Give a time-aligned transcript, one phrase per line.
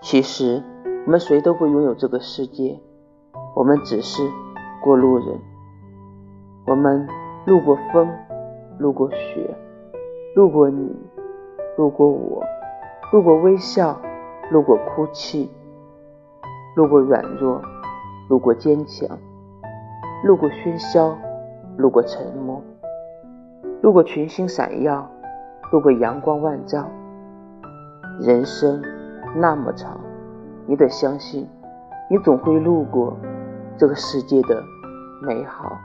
[0.00, 0.62] 其实，
[1.06, 2.80] 我们谁都不拥有这个世界，
[3.56, 4.22] 我们只是
[4.80, 5.40] 过路人。
[6.68, 7.06] 我们
[7.46, 8.08] 路过风，
[8.78, 9.56] 路过雪，
[10.36, 10.94] 路过你，
[11.76, 12.44] 路过我，
[13.12, 14.00] 路过微笑，
[14.52, 15.50] 路过哭泣，
[16.76, 17.60] 路过软弱，
[18.28, 19.18] 路过坚强，
[20.24, 21.18] 路过喧嚣，
[21.76, 22.62] 路过沉默，
[23.82, 25.10] 路过群星闪耀，
[25.72, 26.88] 路过阳光万丈。
[28.20, 28.80] 人生。
[29.36, 30.00] 那么长，
[30.66, 31.48] 你得相信，
[32.10, 33.16] 你总会路过
[33.76, 34.62] 这个世界的
[35.22, 35.76] 美好。